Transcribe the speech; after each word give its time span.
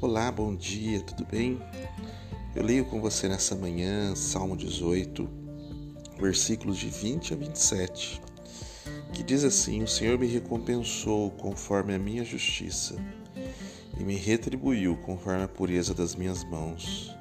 Olá, 0.00 0.30
bom 0.30 0.54
dia, 0.54 1.00
tudo 1.00 1.26
bem? 1.28 1.60
Eu 2.54 2.62
leio 2.62 2.84
com 2.84 3.00
você 3.00 3.28
nessa 3.28 3.56
manhã 3.56 4.14
Salmo 4.14 4.56
18, 4.56 5.28
versículos 6.20 6.78
de 6.78 6.88
20 6.88 7.34
a 7.34 7.36
27, 7.36 8.20
que 9.12 9.24
diz 9.24 9.42
assim: 9.42 9.82
O 9.82 9.88
Senhor 9.88 10.16
me 10.16 10.28
recompensou 10.28 11.32
conforme 11.32 11.96
a 11.96 11.98
minha 11.98 12.24
justiça 12.24 12.94
e 13.98 14.04
me 14.04 14.14
retribuiu 14.14 14.96
conforme 14.98 15.42
a 15.42 15.48
pureza 15.48 15.92
das 15.92 16.14
minhas 16.14 16.44
mãos. 16.44 17.12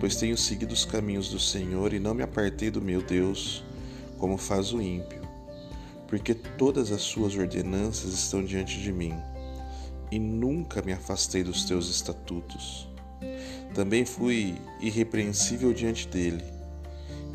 Pois 0.00 0.16
tenho 0.16 0.38
seguido 0.38 0.72
os 0.72 0.86
caminhos 0.86 1.28
do 1.28 1.38
Senhor 1.38 1.92
e 1.92 1.98
não 1.98 2.14
me 2.14 2.22
apartei 2.22 2.70
do 2.70 2.80
meu 2.80 3.02
Deus, 3.02 3.62
como 4.16 4.38
faz 4.38 4.72
o 4.72 4.80
ímpio, 4.80 5.20
porque 6.06 6.32
todas 6.32 6.90
as 6.90 7.02
suas 7.02 7.36
ordenanças 7.36 8.14
estão 8.14 8.42
diante 8.42 8.80
de 8.80 8.90
mim 8.90 9.14
e 10.10 10.18
nunca 10.18 10.82
me 10.82 10.92
afastei 10.92 11.42
dos 11.42 11.64
teus 11.64 11.88
estatutos. 11.88 12.88
Também 13.74 14.04
fui 14.04 14.56
irrepreensível 14.80 15.72
diante 15.72 16.08
dele, 16.08 16.44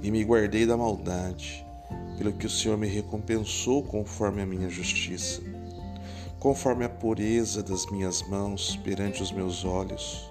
e 0.02 0.12
me 0.12 0.24
guardei 0.24 0.66
da 0.66 0.76
maldade, 0.76 1.66
pelo 2.18 2.34
que 2.34 2.46
o 2.46 2.50
Senhor 2.50 2.78
me 2.78 2.88
recompensou 2.88 3.84
conforme 3.84 4.42
a 4.42 4.46
minha 4.46 4.70
justiça, 4.70 5.42
conforme 6.40 6.84
a 6.84 6.90
pureza 6.90 7.64
das 7.64 7.86
minhas 7.90 8.22
mãos 8.28 8.76
perante 8.84 9.22
os 9.22 9.32
meus 9.32 9.64
olhos. 9.64 10.30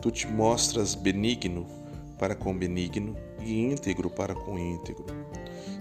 Tu 0.00 0.10
te 0.10 0.26
mostras 0.26 0.94
benigno 0.94 1.66
para 2.18 2.34
com 2.34 2.56
benigno 2.56 3.16
e 3.40 3.62
íntegro 3.62 4.10
para 4.10 4.34
com 4.34 4.58
íntegro. 4.58 5.06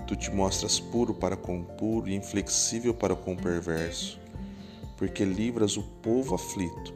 Tu 0.08 0.16
te 0.16 0.32
mostras 0.32 0.80
puro 0.80 1.14
para 1.14 1.36
com 1.36 1.64
puro 1.64 2.08
e 2.08 2.16
inflexível 2.16 2.94
para 2.94 3.16
com 3.16 3.36
perverso 3.36 4.21
porque 5.02 5.26
livras 5.26 5.78
o 5.78 5.82
povo 6.04 6.36
aflito, 6.36 6.94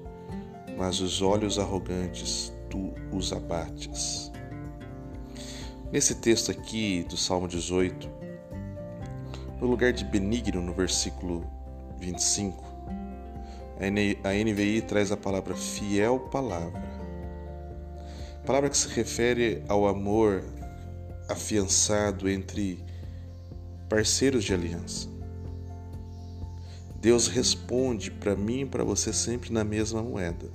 mas 0.78 1.00
os 1.00 1.24
olhos 1.24 1.58
arrogantes 1.58 2.54
tu 2.70 2.94
os 3.12 3.34
abates. 3.34 4.32
Nesse 5.92 6.14
texto 6.14 6.52
aqui 6.52 7.04
do 7.10 7.18
Salmo 7.18 7.48
18, 7.48 8.08
no 9.60 9.66
lugar 9.66 9.92
de 9.92 10.06
benigno, 10.06 10.62
no 10.62 10.72
versículo 10.72 11.50
25, 11.98 12.64
a 14.24 14.32
NVI 14.32 14.84
traz 14.84 15.12
a 15.12 15.18
palavra 15.18 15.56
fiel 15.56 16.20
palavra. 16.30 16.84
Palavra 18.46 18.70
que 18.70 18.78
se 18.78 18.88
refere 18.90 19.64
ao 19.68 19.88
amor 19.88 20.44
afiançado 21.28 22.30
entre 22.30 22.86
parceiros 23.90 24.44
de 24.44 24.54
aliança. 24.54 25.15
Deus 27.06 27.28
responde 27.28 28.10
para 28.10 28.36
mim 28.36 28.62
e 28.62 28.66
para 28.66 28.84
você 28.84 29.14
sempre 29.14 29.54
na 29.54 29.64
mesma 29.64 30.02
moeda, 30.02 30.52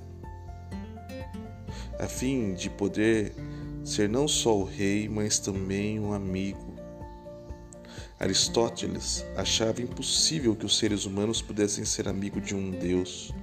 a 1.97 2.09
fim 2.09 2.53
de 2.53 2.69
poder 2.69 3.33
ser 3.85 4.09
não 4.09 4.27
só 4.27 4.57
o 4.57 4.65
rei, 4.65 5.07
mas 5.07 5.39
também 5.39 5.97
um 5.97 6.11
amigo. 6.11 6.75
Aristóteles 8.19 9.23
achava 9.37 9.81
impossível 9.81 10.53
que 10.53 10.65
os 10.65 10.77
seres 10.77 11.05
humanos 11.05 11.41
pudessem 11.41 11.85
ser 11.85 12.09
amigos 12.09 12.45
de 12.45 12.53
um 12.53 12.69
Deus, 12.69 13.33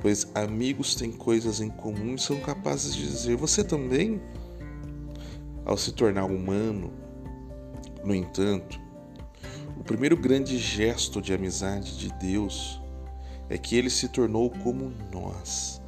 pois 0.00 0.26
amigos 0.34 0.94
têm 0.94 1.12
coisas 1.12 1.60
em 1.60 1.68
comum 1.68 2.14
e 2.14 2.18
são 2.18 2.40
capazes 2.40 2.94
de 2.94 3.06
dizer: 3.06 3.36
Você 3.36 3.62
também? 3.62 4.18
Ao 5.66 5.76
se 5.76 5.92
tornar 5.92 6.24
humano, 6.24 6.90
no 8.02 8.14
entanto, 8.14 8.80
o 9.84 9.86
primeiro 9.86 10.16
grande 10.16 10.56
gesto 10.56 11.20
de 11.20 11.34
amizade 11.34 11.98
de 11.98 12.10
Deus 12.14 12.80
é 13.50 13.58
que 13.58 13.76
ele 13.76 13.90
se 13.90 14.08
tornou 14.08 14.48
como 14.48 14.90
nós, 15.12 15.78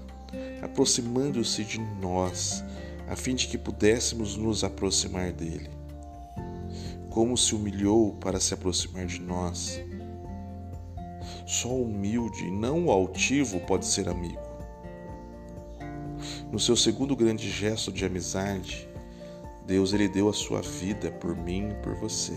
aproximando-se 0.60 1.64
de 1.64 1.80
nós, 1.80 2.62
a 3.08 3.16
fim 3.16 3.34
de 3.34 3.48
que 3.48 3.56
pudéssemos 3.56 4.36
nos 4.36 4.62
aproximar 4.62 5.32
dele. 5.32 5.70
Como 7.08 7.38
se 7.38 7.54
humilhou 7.54 8.12
para 8.16 8.38
se 8.38 8.52
aproximar 8.52 9.06
de 9.06 9.18
nós. 9.18 9.80
Só 11.46 11.70
o 11.70 11.84
humilde, 11.84 12.50
não 12.50 12.84
o 12.84 12.90
altivo, 12.90 13.60
pode 13.60 13.86
ser 13.86 14.10
amigo. 14.10 14.42
No 16.52 16.60
seu 16.60 16.76
segundo 16.76 17.16
grande 17.16 17.48
gesto 17.48 17.90
de 17.90 18.04
amizade, 18.04 18.86
Deus 19.66 19.94
ele 19.94 20.06
deu 20.06 20.28
a 20.28 20.34
sua 20.34 20.60
vida 20.60 21.10
por 21.12 21.34
mim 21.34 21.70
e 21.70 21.74
por 21.76 21.94
você 21.94 22.36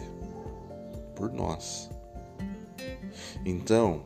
por 1.19 1.31
nós. 1.33 1.91
Então, 3.45 4.05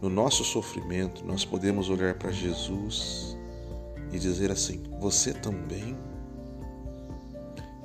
no 0.00 0.08
nosso 0.08 0.44
sofrimento, 0.44 1.24
nós 1.26 1.44
podemos 1.44 1.90
olhar 1.90 2.14
para 2.14 2.30
Jesus 2.30 3.36
e 4.12 4.18
dizer 4.18 4.52
assim: 4.52 4.84
Você 5.00 5.34
também? 5.34 5.98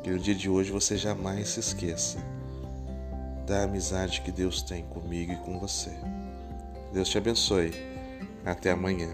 Que 0.04 0.12
no 0.12 0.20
dia 0.20 0.36
de 0.36 0.48
hoje 0.48 0.72
você 0.72 0.96
jamais 0.96 1.50
se 1.50 1.60
esqueça 1.60 2.20
da 3.48 3.64
amizade 3.64 4.22
que 4.22 4.32
Deus 4.32 4.62
tem 4.62 4.84
comigo 4.84 5.34
e 5.34 5.38
com 5.38 5.60
você. 5.60 5.92
Deus 6.94 7.10
te 7.10 7.18
abençoe. 7.18 7.74
Até 8.46 8.72
amanhã. 8.72 9.14